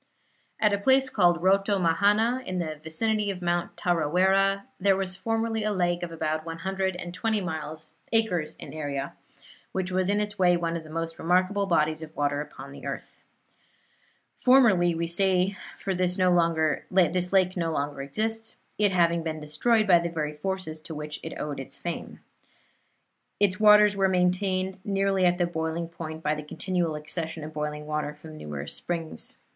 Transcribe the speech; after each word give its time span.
At 0.59 0.73
a 0.73 0.79
place 0.79 1.09
called 1.11 1.43
Rotomahana, 1.43 2.43
in 2.47 2.57
the 2.57 2.79
vicinity 2.81 3.29
of 3.29 3.39
Mount 3.43 3.77
Tarawera, 3.77 4.63
there 4.79 4.95
was 4.95 5.15
formerly 5.15 5.63
a 5.63 5.71
lake 5.71 6.01
of 6.01 6.11
about 6.11 6.43
one 6.43 6.57
hundred 6.57 6.95
and 6.95 7.13
twenty 7.13 7.39
acres 8.11 8.55
in 8.57 8.73
area, 8.73 9.13
which 9.73 9.91
was 9.91 10.09
in 10.09 10.19
its 10.19 10.39
way 10.39 10.57
one 10.57 10.75
of 10.75 10.83
the 10.83 10.89
most 10.89 11.19
remarkable 11.19 11.67
bodies 11.67 12.01
of 12.01 12.15
water 12.15 12.41
upon 12.41 12.71
the 12.71 12.83
earth. 12.83 13.19
Formerly, 14.39 14.95
we 14.95 15.05
say, 15.05 15.55
for 15.77 15.93
this 15.93 16.17
lake 16.17 17.55
no 17.55 17.67
longer 17.71 18.01
exists, 18.01 18.55
it 18.79 18.91
having 18.91 19.21
been 19.21 19.39
destroyed 19.39 19.85
by 19.85 19.99
the 19.99 20.09
very 20.09 20.33
forces 20.33 20.79
to 20.79 20.95
which 20.95 21.19
it 21.21 21.37
owed 21.39 21.59
its 21.59 21.77
fame. 21.77 22.21
Its 23.39 23.59
waters 23.59 23.95
were 23.95 24.09
maintained 24.09 24.79
nearly 24.83 25.27
at 25.27 25.37
the 25.37 25.45
boiling 25.45 25.87
point 25.87 26.23
by 26.23 26.33
the 26.33 26.41
continual 26.41 26.95
accession 26.95 27.43
of 27.43 27.53
boiling 27.53 27.85
water 27.85 28.15
from 28.15 28.35
numerous 28.35 28.73
springs. 28.73 29.37